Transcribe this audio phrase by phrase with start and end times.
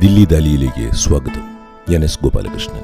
[0.00, 1.42] ദില്ലി ദാലിയിലേക്ക് സ്വാഗതം.
[1.92, 2.82] ഞാൻ എസ് ഗോപാലകൃഷ്ണൻ.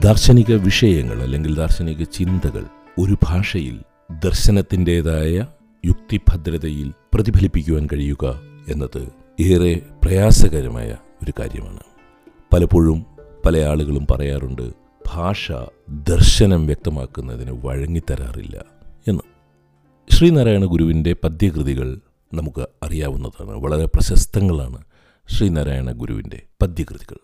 [0.00, 2.64] ദാർശനിക വിഷയങ്ങൾ അല്ലെങ്കിൽ ദാർശനിക ചിന്തകൾ
[2.98, 3.80] ഒരു ഭാഷയിൽ
[4.24, 5.46] ദർശനത്തിന്റെതായ
[5.86, 9.08] യുക്തിഭദ്രതയിൽ പ്രതിഫലിപ്പിക്കുവാൻ കഴിയുക എന്നത്
[9.40, 11.80] ഏറെ പ്രയാസകരമായ ഒരു കാര്യമാണ്.
[12.52, 13.06] പലപ്പോഴും
[13.46, 14.72] പല ആളുകളും പറയാറുണ്ട്
[15.14, 15.52] ഭാഷ
[15.88, 18.64] ദർശനം വ്യക്തമാക്കുന്നതിന് വഴങ്ങിത്തരാറില്ല
[19.08, 19.22] എന്ന്.
[20.10, 22.00] ശ്രീനാരായണ ഗുരുവിന്റെ പദ്യകൃതികൾ
[22.34, 24.78] നമുക്ക് അറിയാവുന്നതാണ് വളരെ പ്രശസ്തങ്ങളാണ്.
[25.28, 27.16] ശ്രീനാരായണ ഗുരുവിന്റെ പദ്യകൃതികൾ.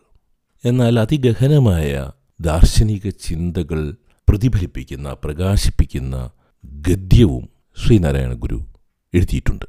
[0.64, 2.10] എന്നാൽ അതിഗഹനമായ
[2.40, 3.96] ദാർശനിക ചിന്തകൾ
[4.28, 6.30] പ്രതിഫലിപ്പിക്കുന്ന പ്രകാശിപ്പിക്കുന്ന
[6.64, 7.48] ഗദ്യവും
[7.84, 8.66] ശ്രീനാരായണ ഗുരു
[9.14, 9.64] എഴുതിയിട്ടുണ്ട്.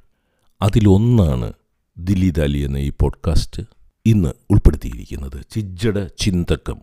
[0.61, 1.53] അതിലൊന്നാണ്
[1.97, 3.63] ദില്ലി ദാലി എന്ന ഈ പോഡ്കാസ്റ്റ്
[4.05, 6.81] ഇന്ന് ഉൾപ്പെടുത്തിയിരിക്കുന്നത് ചിജ്ജട ചിന്തകം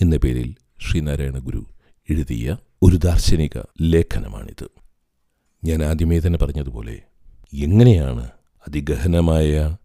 [0.00, 1.66] എന്ന പേരിൽ ശ്രീനാരായണ ഗുരു
[2.10, 4.68] എഴുതിയ ഒരു ദാർശനിക ലേഖനമാണിത്.
[5.64, 7.02] ഞാൻ ആദ്യമേ തന്നെ പറഞ്ഞതുപോലെ
[7.54, 8.30] എങ്ങനെയാണ്
[8.68, 9.76] അതിഗഹനമായ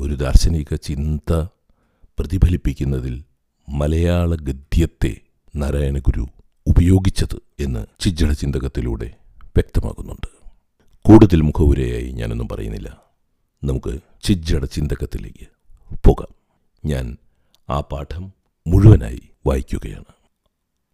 [0.00, 1.32] ഒരു ദാർശനിക ചിന്ത
[2.18, 3.24] പ്രതിഫലിപ്പിക്കുന്നതിൽ
[3.68, 5.16] മലയാള ഗദ്യത്തെ
[5.56, 6.26] നാരായണഗുരു
[6.66, 10.26] ഉപയോഗിച്ചത് എന്ന് ചിജ്ജട ചിന്തകത്തിലൂടെ വ്യക്തമാകുന്നുണ്ട്.
[11.08, 13.02] കൂടുതൽ മുഖവുരയായി ഞാനൊന്നും പറയുന്നില്ല.
[13.64, 15.46] നമുക്ക് ചിജ്ജട ചിന്തകത്തിലേക്ക്
[16.06, 16.34] പോകാം.
[16.84, 17.16] ഞാൻ
[17.70, 18.32] ആ പാഠം
[18.66, 20.04] മുഴുവനായി വായിക്കുകയാണ്.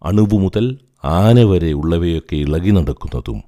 [0.02, 3.42] അണുവു മുതൽ ആന വരെ ഉള്ളവയൊക്കെ ഇളകി നടക്കുന്നതും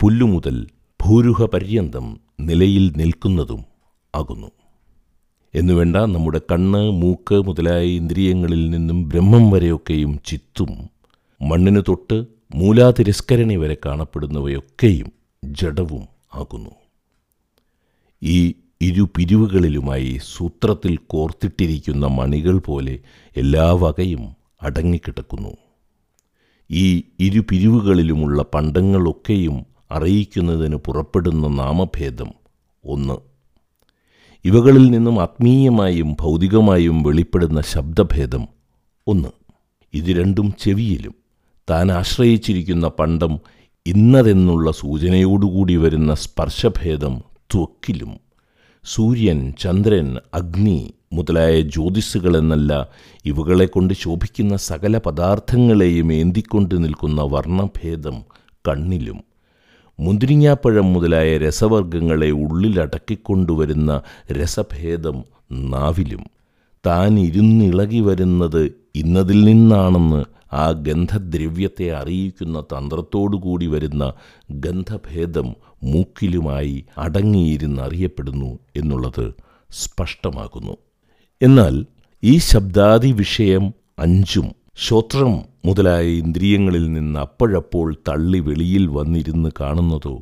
[0.00, 0.66] പുല്ലുമുതൽ
[1.04, 3.64] ഭൂരുഹ പര്യന്തം നിലയിൽ നിൽക്കുന്നതും
[4.18, 4.50] ആകുന്നു.
[5.54, 10.90] എന്നുവേണ്ട നമ്മുടെ കണ്ണ് മൂക്ക് മുതലായ ഇന്ദ്രിയങ്ങളിൽ നിന്നും ബ്രഹ്മം വരെയൊക്കെയും ചിത്തും
[11.48, 15.12] മണ്ണിന് തൊട്ട് മൂലാതിരസ്കരണി വരെ കാണപ്പെടുന്നവയൊക്കെയും
[15.44, 16.70] ജഡവും ആകുന്നു.
[18.22, 23.00] ഈ ഇരു പിരിവുകളിലുമായി സൂത്രത്തിൽ കോർത്തിട്ടിരിക്കുന്ന മണികൾ പോലെ
[23.36, 24.24] എല്ലാ വകയും
[24.62, 25.56] അടങ്ങിക്കിടക്കുന്നു.
[26.70, 32.30] ഈ ഇരു പിരിവുകളിലുമുള്ള പണ്ടങ്ങളൊക്കെയും അറിയിക്കുന്നതിന് പുറപ്പെടുന്ന നാമഭേദം
[32.84, 33.27] ഒന്ന്.
[34.44, 38.48] ഇവകളിൽ നിന്നും ആത്മീയമായും ഭൗതികമായും വെളിപ്പെടുന്ന ശബ്ദഭേദം
[39.06, 39.28] ഒന്ന്.
[39.94, 41.14] ഇത് രണ്ടും ചെവിയിലും.
[41.70, 43.40] താൻ ആശ്രയിച്ചിരിക്കുന്ന പണ്ടം
[43.86, 47.22] ഇന്നതെന്നുള്ള സൂചനയോടുകൂടി വരുന്ന സ്പർശഭേദം
[47.54, 48.20] ത്വക്കിലും.
[48.84, 52.88] സൂര്യൻ ചന്ദ്രൻ അഗ്നി മുതലായ ജ്യോതിസ്സുകളെന്നല്ല
[53.24, 58.22] ഇവകളെ കൊണ്ട് ശോഭിക്കുന്ന സകല പദാർത്ഥങ്ങളെയും ഏന്തിക്കൊണ്ട് നിൽക്കുന്ന വർണഭേദം
[58.68, 59.27] കണ്ണിലും.
[59.98, 66.22] മുന്തിരിങ്ങാപ്പഴം മുതലായ രസവർഗങ്ങളെ ഉള്ളിലടക്കിക്കൊണ്ടുവരുന്ന രസഭേദം നാവിലും.
[66.86, 68.62] താൻ ഇരുന്നിളകി വരുന്നത്
[68.94, 74.04] ഇന്നതിൽ നിന്നാണെന്ന് ആ ഗന്ധദ്രവ്യത്തെ അറിയിക്കുന്ന തന്ത്രത്തോടുകൂടി വരുന്ന
[74.50, 75.48] ഗന്ധഭേദം
[75.84, 79.26] മൂക്കിലുമായി അടങ്ങിയിരുന്നറിയപ്പെടുന്നു എന്നുള്ളത്
[79.70, 80.76] സ്പഷ്ടമാകുന്നു
[81.42, 81.74] എന്നാൽ
[82.22, 83.64] ഈ ശബ്ദാദി വിഷയം
[83.98, 85.32] അഞ്ചും ശ്രോത്രം
[85.68, 90.14] മുതലായ ഇന്ദ്രിയങ്ങളിൽ നിന്ന് അപ്പോഴപ്പോൾ തള്ളി വെളിയിൽ വന്നിരുന്ന് കാണുന്നതോ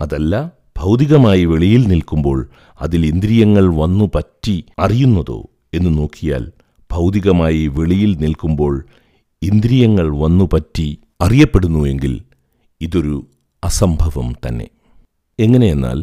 [0.00, 0.34] അതല്ല
[0.78, 2.38] ഭൗതികമായി വെളിയിൽ നിൽക്കുമ്പോൾ
[2.80, 5.38] അതിൽ ഇന്ദ്രിയങ്ങൾ വന്നു പറ്റി അറിയുന്നതോ
[5.74, 6.44] എന്ന് നോക്കിയാൽ
[6.90, 8.74] ഭൗതികമായി വെളിയിൽ നിൽക്കുമ്പോൾ
[9.42, 10.86] ഇന്ദ്രിയങ്ങൾ വന്നു പറ്റി
[11.20, 12.12] അറിയപ്പെടുന്നുവെങ്കിൽ
[12.80, 13.16] ഇതൊരു
[13.62, 14.66] അസംഭവം തന്നെ.
[15.38, 15.98] എങ്ങനെയെന്നാൽ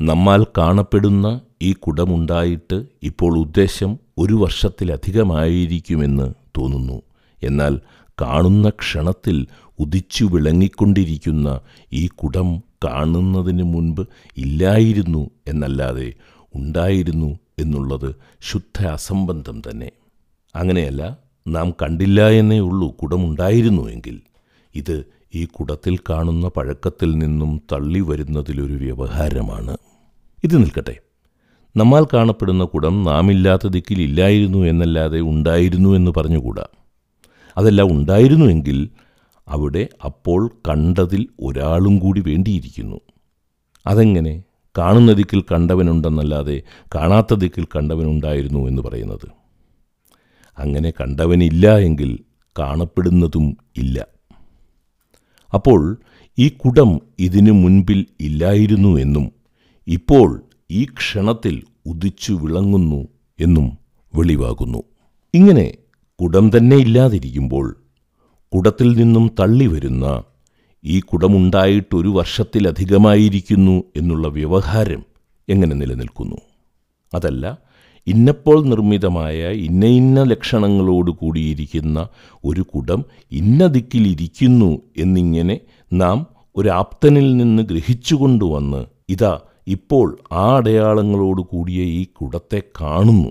[0.00, 1.26] നമ്മാൽ കാണപ്പെടുന്ന
[1.62, 6.26] ഈ കുടമുണ്ടായിട്ട് ഇപ്പോൾ ഉദ്ദേശം ഒരു വർഷത്തിലധികമായിരിക്കുമെന്ന്
[6.56, 6.98] തോന്നുന്നു.
[7.42, 7.74] എന്നാൽ
[8.20, 9.46] കാണുന്ന ക്ഷണത്തിൽ
[9.78, 11.60] ഉദിച്ചു വിളങ്ങിക്കൊണ്ടിരിക്കുന്ന
[11.92, 16.12] ഈ കുടം കാണുന്നതിന് മുൻപ് ഇല്ലായിരുന്നു എന്നല്ലാതെ
[16.54, 19.90] ഉണ്ടായിരുന്നു എന്നുള്ളത് ശുദ്ധ അസംബന്ധം തന്നെ.
[20.56, 21.18] അങ്ങനെയല്ല
[21.48, 24.20] നാം കണ്ടില്ല എന്നേ ഉള്ളൂ കുടമുണ്ടായിരുന്നുവെങ്കിൽ
[24.74, 25.04] ഇത്
[25.34, 29.76] ഈ കുടത്തിൽ കാണുന്ന പഴക്കത്തിൽ നിന്നും തള്ളി വരുന്നതിലൊരു വ്യവഹാരമാണ്.
[30.44, 30.96] ഇത് നിൽക്കട്ടെ.
[31.76, 36.66] നമ്മാൽ കാണപ്പെടുന്ന കുടം നാമില്ലാത്ത ദിക്കിൽ ഇല്ലായിരുന്നു എന്നല്ലാതെ ഉണ്ടായിരുന്നു എന്ന് പറഞ്ഞുകൂടാ.
[37.58, 38.90] അതല്ല ഉണ്ടായിരുന്നുവെങ്കിൽ
[39.48, 43.00] അവിടെ അപ്പോൾ കണ്ടതിൽ ഒരാളും കൂടി വേണ്ടിയിരിക്കുന്നു.
[43.86, 44.42] അതെങ്ങനെ?
[44.78, 46.62] കാണുന്ന ദിക്കിൽ കണ്ടവനുണ്ടെന്നല്ലാതെ
[46.94, 49.28] കാണാത്ത ദിക്കിൽ കണ്ടവനുണ്ടായിരുന്നു എന്ന് പറയുന്നത്.
[50.58, 52.18] അങ്ങനെ കണ്ടവനില്ല എങ്കിൽ
[52.58, 54.06] കാണപ്പെടുന്നതും ഇല്ല.
[55.54, 56.00] അപ്പോൾ
[56.38, 59.32] ഈ കുടം ഇതിനു മുൻപിൽ ഇല്ലായിരുന്നു എന്നും
[59.86, 63.08] ഇപ്പോൾ ഈ ക്ഷണത്തിൽ ഉദിച്ചു വിളങ്ങുന്നു
[63.40, 63.78] എന്നും
[64.14, 64.82] വെളിവാകുന്നു.
[65.34, 65.74] ഇങ്ങനെ
[66.20, 67.76] കുടം തന്നെ ഇല്ലാതിരിക്കുമ്പോൾ
[68.52, 70.22] കുടത്തിൽ നിന്നും തള്ളി വരുന്ന
[70.84, 75.02] ഈ കുടമുണ്ടായിട്ടൊരു വർഷത്തിലധികമായിരിക്കുന്നു എന്നുള്ള വ്യവഹാരം
[75.48, 76.36] എങ്ങനെ നിലനിൽക്കുന്നു?
[77.14, 77.58] അതല്ല
[78.06, 82.08] ഇന്നപ്പോൾ നിർമ്മിതമായ ഇന്ന ഇന്ന ലക്ഷണങ്ങളോട് കൂടിയിരിക്കുന്ന
[82.44, 85.60] ഒരു കുടം ഇന്ന ദിക്കിലിരിക്കുന്നു എന്നിങ്ങനെ
[85.92, 86.26] നാം
[86.56, 93.30] ഒരു ആപ്തനിൽ നിന്ന് ഗ്രഹിച്ചുകൊണ്ടുവന്ന് ഇതാ ഇപ്പോൾ ആ അടയാളങ്ങളോട് കൂടിയ ഈ കുടത്തെ കാണുന്നു.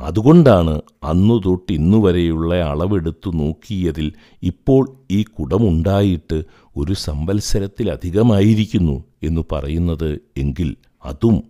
[0.00, 4.12] അതുകൊണ്ടാണ് അന്നു തൊട്ട് ഇന്നു വരെയുള്ള അളവെടുത്തു നോക്കിയതിൽ
[4.42, 6.42] ഇപ്പോൾ ഈ കുടമുണ്ടായിട്ട്
[6.76, 11.42] ഒരു സംവത്സരത്തിലധികമായിരിക്കുന്നു എന്ന് പറയുന്നത് എങ്കിൽ അതും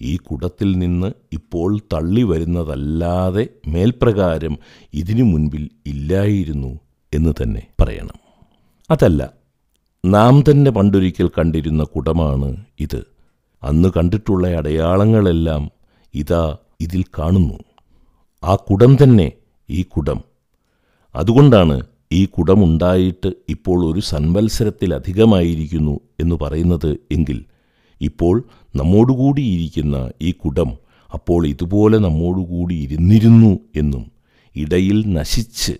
[0.00, 4.58] ഈ കുടത്തിൽ നിന്ന് ഇപ്പോൾ തള്ളി വരുന്നതല്ലാതെ മേൽപ്രകാരം
[4.94, 6.78] ഇതിനു മുൻപിൽ ഇല്ലായിരുന്നു
[7.12, 8.18] എന്ന് തന്നെ പറയണം.
[8.90, 9.32] അതല്ല
[10.04, 13.02] നാം തന്നെ പണ്ടൊരിക്കൽ കണ്ടിരുന്ന കുടമാണ് ഇത്.
[13.62, 15.70] അന്ന് കണ്ടിട്ടുള്ള അടയാളങ്ങളെല്ലാം
[16.14, 17.58] ഇതാ ഇതിൽ കാണുന്നു.
[18.42, 19.32] ആ കുടം തന്നെ
[19.70, 20.20] ഈ കുടം.
[21.14, 21.80] അതുകൊണ്ടാണ്
[22.12, 27.44] ഈ കുടമുണ്ടായിട്ട് ഇപ്പോൾ ഒരു സൻവത്സരത്തിലധികമായിരിക്കുന്നു എന്ന് പറയുന്നത് എങ്കിൽ
[28.00, 28.44] ഇപ്പോൾ
[28.76, 30.72] നമ്മോടുകൂടിയിരിക്കുന്ന ഈ കുടം
[31.14, 34.10] അപ്പോൾ ഇതുപോലെ നമ്മോടുകൂടി ഇരുന്നിരുന്നു എന്നും
[34.56, 35.72] ഇടയിൽ നശിച്ച്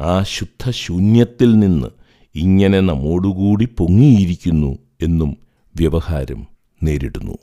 [0.00, 1.86] ആ ശുദ്ധശൂന്യത്തിൽ നിന്ന്
[2.34, 5.36] ഇങ്ങനെ നമ്മോടുകൂടി പൊങ്ങിയിരിക്കുന്നു എന്നും
[5.74, 6.46] വ്യവഹാരം
[6.82, 7.38] നേരിടുന്നു.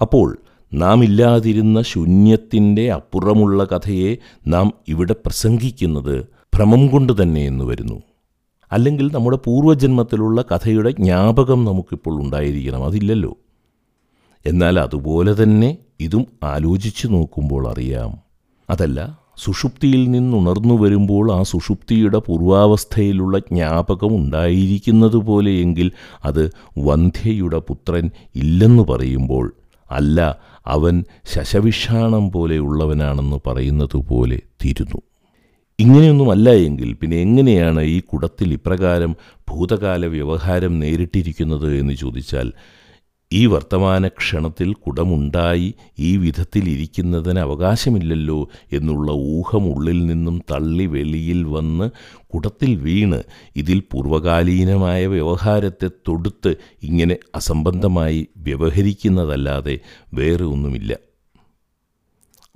[0.00, 0.38] അപ്പോൾ
[0.74, 4.16] നാം ഇല്ലാതിരുന്ന ശൂന്യത്തിന്റെ അപ്പുറമുള്ള കഥയെ
[4.46, 6.24] നാം ഇവിടെ പ്രസംഗിക്കുന്നത്
[6.54, 8.02] ഭ്രമം കൊണ്ട് തന്നെ എന്ന് വരുന്നു.
[8.72, 13.36] അല്ലെങ്കിൽ നമ്മുടെ പൂർവജന്മത്തിലുള്ള കഥയുടെ ജ്ഞാപകം നമുക്കിപ്പോൾ ഉണ്ടായിരിക്കണം അതില്ലല്ലോ.
[14.46, 18.16] എന്നാൽ അതുപോലെ തന്നെ ഇതും ആലോചിച്ചു നോക്കുമ്പോൾ അറിയാം.
[18.70, 25.92] അതല്ല സുഷുപ്തിയിൽ നിന്നുണർന്നു വരുമ്പോൾ ആ സുഷുപ്തിയുടെ പൂർവാവസ്ഥയിലുള്ള ജ്ഞാപകം ഉണ്ടായിരിക്കുന്നത് പോലെയെങ്കിൽ
[26.24, 29.54] അത് വന്ധ്യയുടെ പുത്രൻ ഇല്ലെന്ന് പറയുമ്പോൾ
[29.90, 30.18] അല്ല
[30.66, 31.04] അവൻ
[31.34, 35.02] ശശവിഷാണം പോലെയുള്ളവനാണെന്ന് പറയുന്നത് പോലെ തീരുന്നു.
[35.78, 39.16] ഇങ്ങനെയൊന്നുമല്ല എങ്കിൽ പിന്നെ എങ്ങനെയാണ് ഈ കുടത്തിൽ ഇപ്രകാരം
[39.50, 42.52] ഭൂതകാല വ്യവഹാരം നേരിട്ടിരിക്കുന്നത് എന്ന് ചോദിച്ചാൽ
[43.34, 48.38] ഈ വർത്തമാന ക്ഷണത്തിൽ കുടമുണ്ടായി ഈ വിധത്തിലിരിക്കുന്നതിന് അവകാശമില്ലല്ലോ
[48.72, 51.86] എന്നുള്ള ഊഹം ഉള്ളിൽ നിന്നും തള്ളി വെളിയിൽ വന്ന്
[52.26, 53.20] കുടത്തിൽ വീണ്
[53.56, 56.52] ഇതിൽ പൂർവകാലീനമായ വ്യവഹാരത്തെ തൊടുത്ത്
[56.82, 59.76] ഇങ്ങനെ അസംബന്ധമായി വ്യവഹരിക്കുന്നതല്ലാതെ
[60.14, 60.92] വേറെ ഒന്നുമില്ല.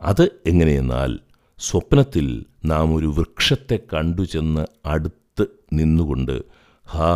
[0.00, 1.12] അത് എങ്ങനെയെന്നാൽ
[1.58, 2.26] സ്വപ്നത്തിൽ
[2.64, 6.36] നാം ഒരു വൃക്ഷത്തെ കണ്ടു ചെന്ന് അടുത്ത് നിന്നുകൊണ്ട്
[6.86, 7.10] ഹാ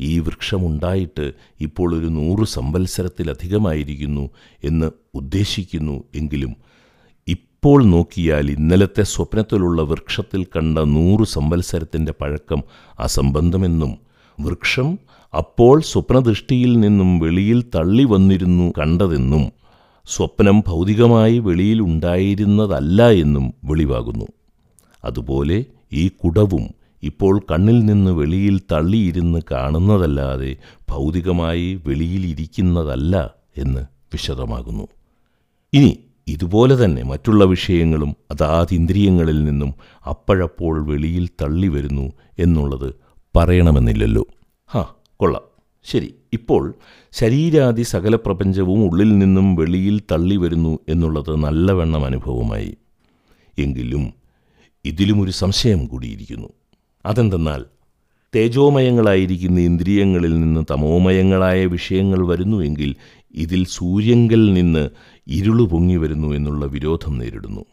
[0.00, 4.30] ഈ വൃക്ഷമുണ്ടായിട്ട് ഇപ്പോൾ ഒരു നൂറ് സംവത്സരത്തിലധികമായിരിക്കുന്നു
[4.64, 6.56] എന്ന് ഉദ്ദേശിക്കുന്നു എങ്കിലും
[7.28, 12.62] ഇപ്പോൾ നോക്കിയാൽ ഇന്നലത്തെ സ്വപ്നത്തിലുള്ള വൃക്ഷത്തിൽ കണ്ട നൂറ് സംവത്സരത്തിന്റെ പഴക്കം
[13.00, 13.98] അസംബന്ധമെന്നും
[14.40, 14.98] വൃക്ഷം
[15.34, 19.52] അപ്പോൾ സ്വപ്നദൃഷ്ടിയിൽ നിന്നും വെളിയിൽ തള്ളി വന്നിരുന്നു കണ്ടതെന്നും
[20.08, 24.26] സ്വപ്നം ഭൗതികമായി വെളിയിൽ ഉണ്ടായിരുന്നതല്ല എന്നും വെളിവാകുന്നു.
[25.04, 30.56] അതുപോലെ ഈ കുടവും ഇപ്പോൾ കണ്ണിൽ നിന്ന് വെളിയിൽ തള്ളിയിരുന്ന് കാണുന്നതല്ലാതെ
[30.90, 34.88] ഭൗതികമായി വെളിയിലിരിക്കുന്നതല്ല എന്ന് വിശദമാകുന്നു.
[35.72, 35.98] ഇനി
[36.28, 39.74] ഇതുപോലെ തന്നെ മറ്റുള്ള വിഷയങ്ങളും അതാത് ഇന്ദ്രിയങ്ങളിൽ നിന്നും
[40.06, 42.94] അപ്പോഴപ്പോൾ വെളിയിൽ തള്ളി വരുന്നു എന്നുള്ളത്
[43.36, 44.26] പറയണമെന്നില്ലല്ലോ.
[44.66, 45.42] ഹാ കൊള്ളാം.
[45.84, 46.74] ശരി ഇപ്പോൾ
[47.12, 52.76] ശരീരാദി സകല പ്രപഞ്ചവും ഉള്ളിൽ നിന്നും വെളിയിൽ തള്ളി വരുന്നു എന്നുള്ളത് നല്ലവണ്ണം അനുഭവമായി.
[53.58, 54.12] എങ്കിലും
[54.84, 56.48] ഇതിലുമൊരു സംശയം കൂടിയിരിക്കുന്നു.
[57.06, 57.64] അതെന്തെന്നാൽ
[58.34, 62.96] തേജോമയങ്ങളായിരിക്കുന്ന ഇന്ദ്രിയങ്ങളിൽ നിന്ന് തമോമയങ്ങളായ വിഷയങ്ങൾ വരുന്നുവെങ്കിൽ
[63.34, 64.90] ഇതിൽ സൂര്യങ്കിൽ നിന്ന്
[65.26, 67.64] ഇരുളു പൊങ്ങി വരുന്നു എന്നുള്ള വിരോധം നേരിടുന്നു.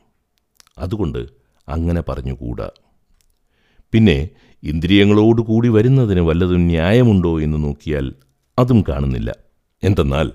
[0.78, 1.28] അതുകൊണ്ട്
[1.70, 2.70] അങ്ങനെ പറഞ്ഞുകൂടാ.
[3.92, 4.30] പിന്നെ
[4.64, 8.14] ഇന്ദ്രിയങ്ങളോടുകൂടി വരുന്നതിന് വല്ലതും ന്യായമുണ്ടോ എന്ന് നോക്കിയാൽ
[8.60, 9.36] അതും കാണുന്നില്ല.
[9.84, 10.32] എന്തെന്നാൽ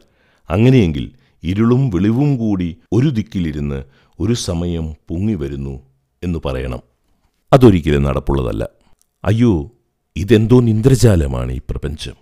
[0.50, 1.12] അങ്ങനെയെങ്കിൽ
[1.43, 3.85] ഇരുളും വെളിവും കൂടി ഒരു ദിക്കിലിരുന്ന്
[4.21, 5.83] ഒരു സമയം പൊങ്ങി വരുന്നു
[6.25, 6.83] എന്ന് പറയണം.
[7.52, 8.77] അതൊരിക്കലും നടപ്പുള്ളതല്ല.
[9.25, 9.73] അയ്യോ
[10.17, 12.15] ഇതെന്തോ നിന്ദ്രജാലമാണ് ഈ പ്രപഞ്ചം.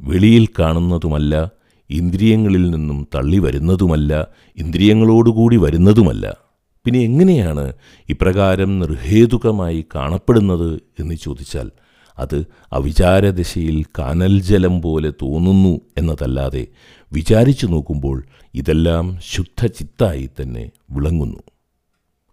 [0.00, 1.50] വെളിയിൽ കാണുന്നതുമല്ല
[1.90, 6.36] ഇന്ദ്രിയങ്ങളിൽ നിന്നും തള്ളി വരുന്നതുമല്ല ഇന്ദ്രിയങ്ങളോടുകൂടി വരുന്നതുമല്ല.
[6.84, 7.72] പിന്നെ എങ്ങനെയാണ്
[8.08, 11.70] ഇപ്രകാരം നിർഹേതുകമായി കാണപ്പെടുന്നത് എന്ന് ചോദിച്ചാൽ
[12.18, 16.66] അത് അവിചാരദശയിൽ കാനൽ ജലം പോലെ തോന്നുന്നു എന്നതല്ലാതെ
[17.12, 21.42] വിചാരിച്ചു നോക്കുമ്പോൾ ഇതെല്ലാം ശുദ്ധചിത്തായി തന്നെ വിളങ്ങുന്നു.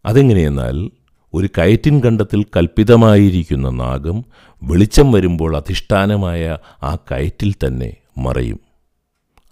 [0.05, 0.98] അതെങ്ങനെയെന്നാൽ
[1.33, 4.17] ഒരു കയറ്റിൻ കണ്ടത്തിൽ കൽപ്പിതമായിരിക്കുന്ന നാഗം
[4.61, 6.43] വെളിച്ചം വരുമ്പോൾ അധിഷ്ഠാനമായ
[6.83, 8.59] ആ കയറ്റിൽ തന്നെ മറയും.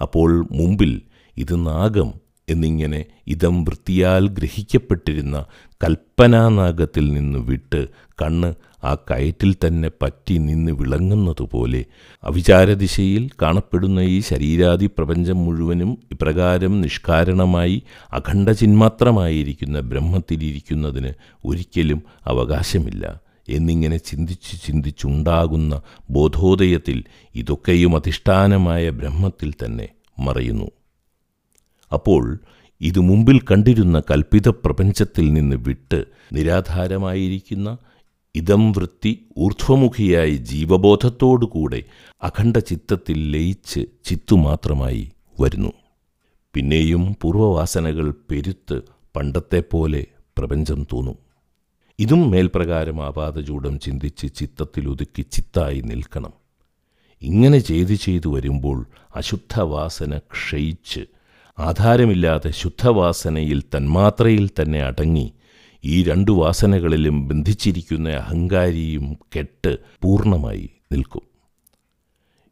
[0.02, 0.94] അപ്പോൾ മുമ്പിൽ
[1.38, 2.10] ഇത് നാഗം
[2.48, 5.38] എന്നിങ്ങനെ ഇതം വൃത്തിയാൽ ഗ്രഹിക്കപ്പെട്ടിരുന്ന
[5.82, 7.82] കൽപ്പനാനാഗത്തിൽ നിന്ന് വിട്ട്
[8.22, 8.50] കണ്ണ്
[8.84, 11.86] ആ കയറ്റിൽ തന്നെ പറ്റി നിന്ന് വിളങ്ങുന്നതുപോലെ
[12.24, 21.14] അവിചാരദിശയിൽ കാണപ്പെടുന്ന ഈ ശരീരാദി പ്രപഞ്ചം മുഴുവനും ഇപ്രകാരം നിഷ്കാരണമായി അഖണ്ഡചിന്മാത്രമായിരിക്കുന്ന ബ്രഹ്മത്തിലിരിക്കുന്നതിന്
[21.46, 23.20] ഒരിക്കലും അവകാശമില്ല.
[23.50, 27.04] എന്നിങ്ങനെ ചിന്തിച്ച് ചിന്തിച്ചുണ്ടാകുന്ന ബോധോദയത്തിൽ
[27.36, 29.88] ഇതൊക്കെയും അധിഷ്ഠാനമായ ബ്രഹ്മത്തിൽ തന്നെ
[30.20, 30.72] മറയുന്നു.
[31.94, 32.40] അപ്പോൾ
[32.82, 37.78] ഇത് മുമ്പിൽ കണ്ടിരുന്ന കൽപ്പിത പ്രപഞ്ചത്തിൽ നിന്ന് വിട്ട് നിരാധാരമായിരിക്കുന്ന
[38.38, 41.84] ഇതം വൃത്തി ഊർധ്വമുഖിയായി ജീവബോധത്തോടുകൂടെ
[42.24, 45.72] അഖണ്ഡ ചിത്തത്തിൽ ലയിച്ച് ചിത്തുമാത്രമായി വരുന്നു.
[46.54, 48.82] പിന്നെയും പൂർവവാസനകൾ പെരുത്ത്
[49.16, 50.06] പണ്ടത്തെപ്പോലെ
[50.38, 51.16] പ്രപഞ്ചം തോന്നും.
[52.00, 56.34] ഇതും മേൽപ്രകാരം ആപാതചൂടം ചിന്തിച്ച് ചിത്തത്തിൽ ഒതുക്കി ചിത്തായി നിൽക്കണം.
[57.22, 61.06] ഇങ്ങനെ ചെയ്തു ചെയ്തു വരുമ്പോൾ അശുദ്ധവാസന ക്ഷയിച്ച്
[61.60, 65.34] ആധാരമില്ലാതെ ശുദ്ധവാസനയിൽ തന്മാത്രയിൽ തന്നെ അടങ്ങി
[65.88, 71.22] ഈ രണ്ടു വാസനകളിലും ബന്ധിച്ചിരിക്കുന്ന അഹങ്കാരിയും കെട്ട് പൂർണമായി നിൽക്കും.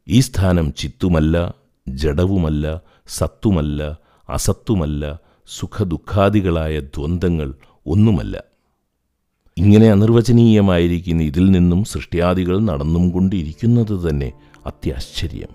[0.08, 1.54] ഈ സ്ഥാനം ചിത്തുമല്ല
[1.88, 7.54] ജഡവുമല്ല സത്തുമല്ല അസത്തുമല്ല സുഖദുഃഖാദികളായ ദ്വന്ദ്ങ്ങൾ
[7.86, 8.44] ഒന്നുമല്ല.
[9.56, 14.32] ഇങ്ങനെ അനിർവചനീയമായിരിക്കുന്ന ഇതിൽ നിന്നും സൃഷ്ടിയാദികൾ നടന്നും കൊണ്ടിരിക്കുന്നത് തന്നെ
[14.66, 15.48] അത്യാശ്ചര്യം.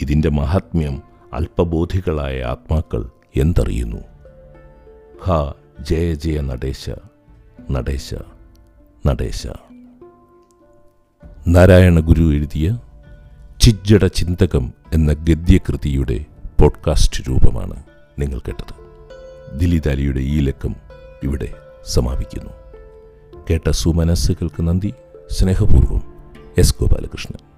[0.00, 1.02] ഇതിന്റെ മഹാത്മ്യം
[1.32, 4.00] അല്പബോധികളായ ആത്മാക്കൾ എന്തറിയുന്നു?
[5.22, 6.90] ഹാ ജയ ജയ നടേശ
[7.70, 8.14] നടേശ
[9.06, 9.46] നടേശ.
[11.48, 12.78] നാരായണ ഗുരു എഴുതിയ
[13.60, 16.24] ചിജ്ജട ചിന്തകം എന്ന ഗദ്യകൃതിയുടെ
[16.60, 17.82] പോഡ്കാസ്റ്റ് രൂപമാണ്
[18.18, 18.74] നിങ്ങൾ കേട്ടത്.
[19.58, 20.74] ദിലിതാലിയുടെ ഈ ലക്കം
[21.22, 21.54] ഇവിടെ
[21.86, 22.52] സമാപിക്കുന്നു.
[23.50, 24.94] കേട്ട സുമനസ്സുകൾക്ക് നന്ദി.
[25.30, 26.02] സ്നേഹപൂർവം
[26.58, 27.49] എസ് ഗോപാലകൃഷ്ണൻ.